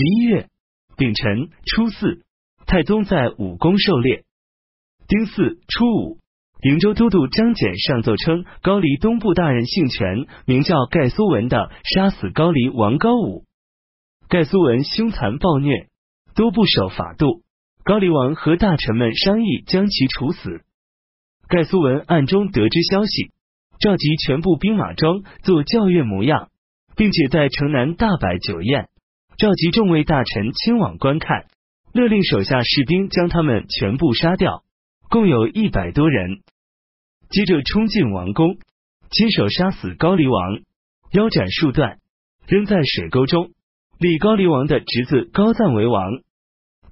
[0.00, 0.48] 十一月
[0.96, 2.24] 丙辰初四，
[2.64, 4.24] 太宗在武功狩猎。
[5.06, 6.18] 丁巳初五，
[6.62, 13.44] 瀛州都督张俭上奏称，高丽东部大人姓权，名叫盖苏文的，杀死高丽王高武。
[14.30, 15.90] 盖苏文凶残暴虐，
[16.34, 17.42] 都不守法度。
[17.84, 20.62] 高丽王和大臣们商议将其处死。
[21.46, 23.32] 盖苏文暗中得知消息，
[23.78, 26.48] 召集全部兵马装作教阅模样，
[26.96, 28.88] 并且在城南大摆酒宴，
[29.40, 31.46] 召集众位大臣亲往观看，
[31.94, 34.64] 勒令手下士兵将他们全部杀掉，
[35.08, 36.42] 共有一百多人。
[37.30, 38.58] 接着冲进王宫，
[39.10, 40.60] 亲手杀死高丽王，
[41.12, 42.00] 腰斩数段，
[42.46, 43.52] 扔在水沟中，
[43.98, 46.20] 立高丽王的侄子高赞为王，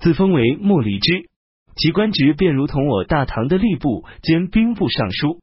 [0.01, 1.28] 自封为莫离之。
[1.77, 5.42] 其官职便如同我大唐的吏部兼兵部尚书，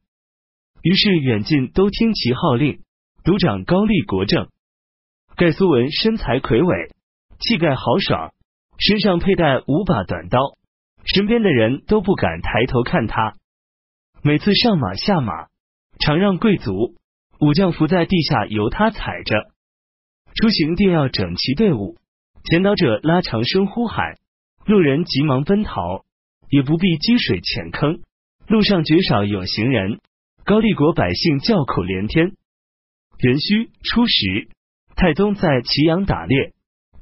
[0.82, 2.80] 于是远近都听其号令，
[3.22, 4.48] 独掌高丽国政。
[5.36, 6.88] 盖苏文身材魁伟，
[7.38, 8.32] 气概豪爽，
[8.78, 10.38] 身上佩戴五把短刀，
[11.04, 13.34] 身边的人都不敢抬头看他。
[14.22, 15.48] 每次上马下马，
[15.98, 16.96] 常让贵族
[17.40, 19.50] 武将伏在地下由他踩着。
[20.34, 21.96] 出行定要整齐队伍，
[22.44, 24.16] 前导者拉长声呼喊，
[24.64, 26.04] 路人急忙奔逃。
[26.48, 28.02] 也不必积水浅坑，
[28.46, 29.98] 路上绝少有行人。
[30.44, 32.36] 高丽国百姓叫苦连天。
[33.18, 34.48] 壬戌初十，
[34.94, 36.52] 太宗在祁阳打猎，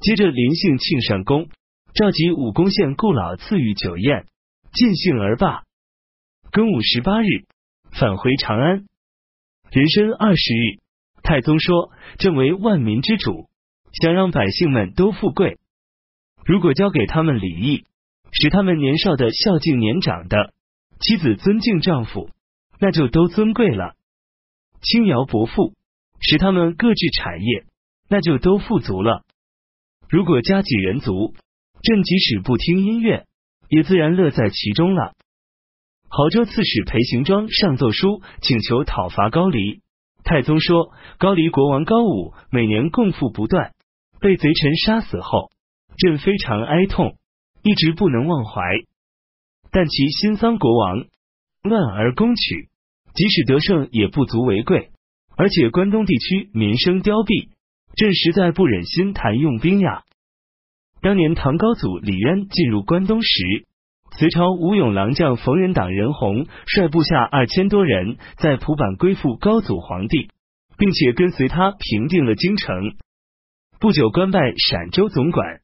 [0.01, 1.47] 接着临幸庆善宫，
[1.93, 4.25] 召集武功县顾老赐予酒宴，
[4.73, 5.63] 尽兴而罢。
[6.51, 7.45] 庚午十八日，
[7.91, 8.85] 返回长安。
[9.71, 10.79] 壬申二十日，
[11.23, 13.49] 太宗说：“朕为万民之主，
[13.93, 15.57] 想让百姓们都富贵，
[16.45, 17.85] 如果交给他们礼义。”
[18.37, 20.53] 使他们年少的孝敬年长的，
[20.99, 22.29] 妻子尊敬丈夫，
[22.81, 23.95] 那就都尊贵了；
[24.81, 25.73] 轻徭薄赋，
[26.19, 27.63] 使他们各置产业，
[28.09, 29.24] 那就都富足了。
[30.15, 31.33] 如果家己人足，
[31.83, 33.25] 朕即使不听音乐，
[33.67, 35.11] 也自然乐在其中了。
[36.09, 39.81] 亳州刺史裴行庄上奏书，请求讨伐高丽。
[40.23, 43.73] 太宗说：高丽国王高武每年共富不断，
[44.21, 45.51] 被贼臣杀死后，
[45.97, 47.17] 朕非常哀痛。
[47.61, 48.61] 一直不能忘怀，
[49.69, 51.07] 但其新丧国王
[51.61, 52.69] 乱而攻取，
[53.13, 54.91] 即使得胜也不足为贵。
[55.35, 57.49] 而且关东地区民生凋敝，
[57.97, 60.03] 朕实在不忍心谈用兵呀。
[61.05, 63.29] 当年唐高祖李渊进入关东时，
[64.17, 70.29] 隋朝武勇郎将冯仁党任洪率部下二千多人在蒲坂归附高祖皇帝，
[70.79, 72.95] 并且跟随他平定了京城。
[73.79, 75.59] 不久，官拜陕州总管。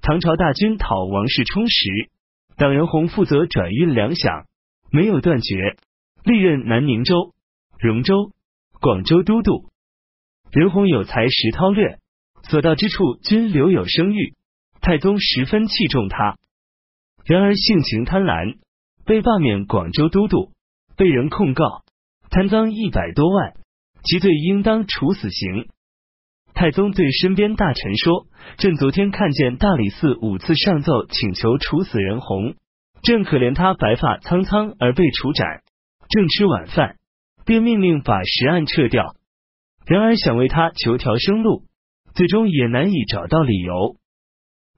[0.00, 2.08] 唐朝大军讨王世充时，
[2.56, 4.46] 党人洪负责转运粮饷，
[4.90, 5.76] 没有断绝，
[6.24, 7.34] 历任南宁州、
[7.78, 8.32] 荣州、
[8.80, 9.66] 广州都督。
[10.50, 11.98] 任洪有才识韬略，
[12.48, 14.32] 所到之处均留有声誉，
[14.86, 16.36] 太宗十分器重他。
[17.24, 18.58] 然而性情贪婪，
[19.04, 20.52] 被罢免广州都督，
[20.96, 21.82] 被人控告
[22.30, 23.54] 贪赃一百多万，
[24.04, 25.66] 其罪应当处死刑。
[26.54, 32.54] 太宗对身边大臣说：“朕昨天看见大理寺五次上奏请求处死任洪，
[33.02, 35.62] 朕可怜他白发苍苍而被处斩。
[36.08, 36.94] 正吃晚饭，
[37.44, 39.16] 便命令把实案撤掉。
[39.84, 41.64] 然而想为他求条生路，
[42.14, 43.96] 最终也难以找到理由。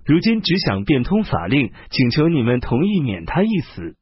[0.09, 3.95] 如今只想变通法令，请求你们同意免他一死。”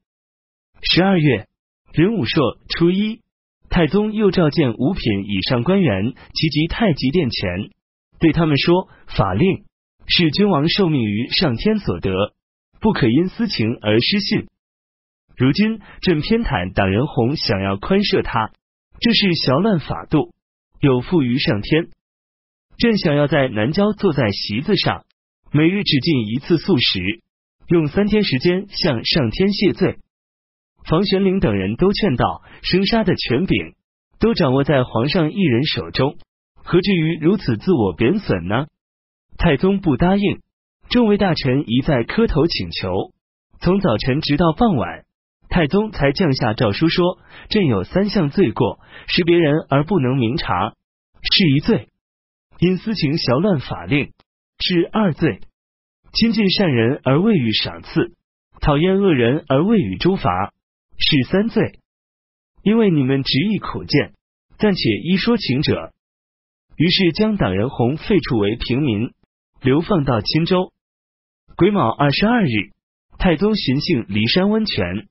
[0.81, 1.49] 十二月
[1.93, 3.21] 壬午朔初一。
[3.69, 7.71] 太宗又召见五品以上官员，齐集太极殿前，
[8.21, 9.65] 对他们说：“法令
[10.07, 12.13] 是君王受命于上天所得，
[12.81, 14.47] 不可因私情而失信。
[15.37, 18.53] 如今朕偏袒党人红，想要宽赦他，
[19.01, 20.33] 这是淆乱法度，
[20.79, 21.89] 有负于上天。
[22.79, 25.05] 朕想要在南郊坐在席子上，
[25.53, 27.21] 每日只进一次素食，
[27.69, 29.99] 用三天时间向上天谢罪。”
[30.85, 33.75] 房玄龄等人都劝道：“生杀的权柄
[34.21, 36.17] 都掌握在皇上一人手中，
[36.55, 38.67] 何至于如此自我贬损呢？”
[39.37, 40.41] 太宗不答应，
[40.89, 43.13] 众位大臣一再磕头请求。
[43.61, 45.05] 从早晨直到傍晚，
[45.49, 47.19] 太宗才降下诏书说
[47.51, 48.79] ：“朕有三项罪过，
[49.09, 50.75] 识别人而不能明察，
[51.23, 51.89] 是一罪；
[52.59, 54.13] 因私情淆乱法令，
[54.59, 55.41] 是二罪；
[56.17, 58.15] 亲近善人而未予赏赐，
[58.63, 60.55] 讨厌恶人而未予诛罚。”
[60.99, 61.81] 是三罪，
[62.63, 64.15] 因为你们执意苦谏，
[64.57, 65.93] 暂且依说情者。
[66.75, 69.11] 于是将党人洪废黜为平民，
[69.61, 70.73] 流放到钦州。
[71.55, 72.73] 癸卯二十二日，
[73.19, 75.07] 太宗巡幸骊山温泉。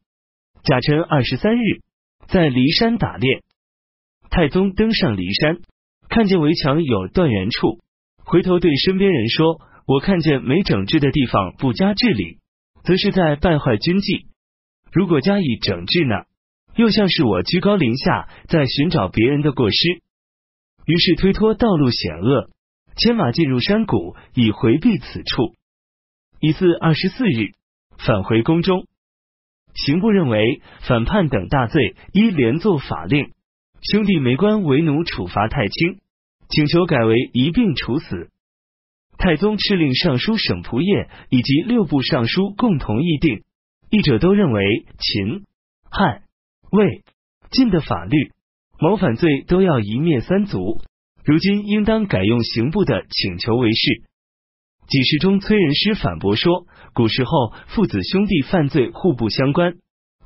[0.63, 1.81] 甲辰二十三日，
[2.27, 3.43] 在骊山打猎。
[4.31, 5.59] 太宗登上骊山，
[6.09, 7.79] 看见围墙有断垣处，
[8.23, 12.39] 回头对身边人说：“我看见没整治的地方不加治理，
[12.83, 14.25] 则是在败坏军纪；
[14.91, 16.15] 如果加以整治呢，
[16.75, 20.01] 又像是我居高临下，在寻找别人的过失。
[20.87, 22.49] 于是推脱道路险恶，
[22.95, 25.53] 牵马进入山谷，以回避此处。
[26.39, 27.53] 乙巳二十四日，
[27.97, 28.87] 返回宫中。
[29.75, 33.31] 刑部认为反叛等大罪，依连坐法令，
[33.81, 35.99] 兄弟没官为奴，处罚太轻，
[36.49, 38.31] 请求改为一并处死。
[39.17, 43.43] 太宗敕令尚书省仆射以及六部尚书共同议定，
[43.89, 45.43] 议者都认为秦、
[45.89, 46.23] 汉、
[46.71, 47.03] 魏、
[47.49, 48.31] 晋的法律，
[48.79, 50.81] 谋反罪都要一灭三族，
[51.23, 54.03] 如今应当改用刑部的请求为是。
[54.87, 56.67] 几事中崔仁师反驳说。
[56.93, 59.73] 古时候，父子兄弟犯罪互不相关，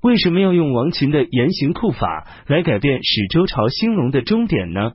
[0.03, 4.91] 为什么要用王秦的严刑酷法来改变使周朝兴隆的终点呢？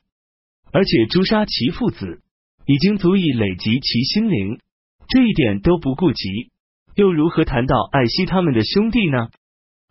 [0.71, 2.21] 而且诛杀其父子
[2.67, 4.59] 已经足以累及其心灵，
[5.09, 6.51] 这一点都不顾及，
[6.95, 9.29] 又如何谈到爱惜他们的兄弟呢？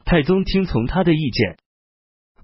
[0.05, 1.57] 太宗听从他的意见。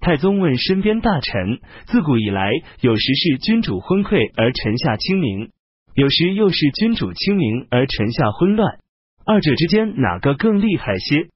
[0.00, 2.50] 太宗问身边大臣：自古以来，
[2.80, 5.50] 有时是君主昏聩而臣下清明，
[5.94, 8.78] 有时又是君主清明而臣下昏乱。
[9.26, 11.28] 二者之间哪个更厉害些？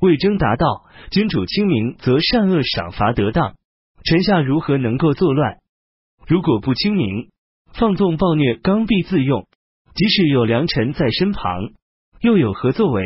[0.00, 3.54] 魏征答道：“君主清明，则善恶赏罚得当；
[4.04, 5.58] 臣下如何能够作乱？
[6.26, 7.30] 如果不清明，
[7.78, 9.48] 放纵暴虐，刚愎自用，
[9.94, 11.72] 即使有良臣在身旁，
[12.20, 13.04] 又有何作为？”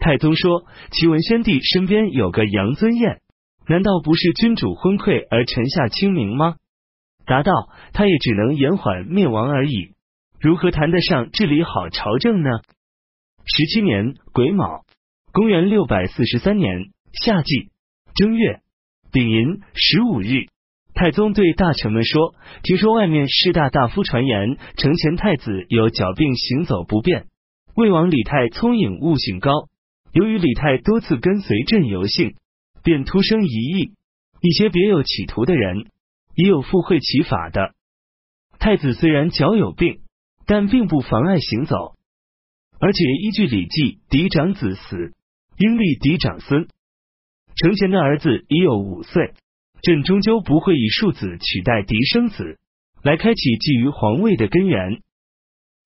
[0.00, 3.20] 太宗说：“齐文宣帝身边有个杨尊彦，
[3.68, 6.56] 难道不是君主昏聩而臣下清明吗？”
[7.26, 7.52] 答道
[7.92, 9.92] ：“他也只能延缓灭亡而已，
[10.40, 12.50] 如何谈得上治理好朝政呢？”
[13.46, 14.84] 十七年癸卯，
[15.32, 17.70] 公元六百四十三年夏季
[18.14, 18.60] 正月
[19.12, 20.48] 丙寅十五日，
[20.94, 27.26] 太宗对大臣们说：“听说外面士大大夫传言，承前太子有脚病，行走不便。
[27.74, 29.50] 魏王李泰聪颖，悟性高。
[30.12, 32.36] 由于李泰多次跟随朕游幸，
[32.84, 33.92] 便突生疑义。
[34.40, 35.86] 一些别有企图的人，
[36.36, 37.74] 也有附会其法的。
[38.60, 39.98] 太子虽然脚有病，
[40.46, 41.94] 但并不妨碍行走。”
[42.78, 45.12] 而且依据《礼记》，嫡长子死，
[45.56, 46.68] 应立嫡长孙。
[47.56, 49.32] 承前的儿子已有五岁，
[49.84, 52.58] 朕终究不会以庶子取代嫡生子，
[53.02, 55.02] 来开启觊觎皇位的根源。